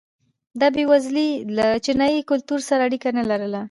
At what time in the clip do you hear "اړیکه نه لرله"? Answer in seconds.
2.87-3.59